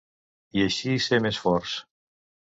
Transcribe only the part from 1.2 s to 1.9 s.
més forts.